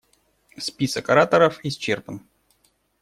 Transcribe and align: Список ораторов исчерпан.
Список 0.57 1.09
ораторов 1.11 1.59
исчерпан. 1.63 2.25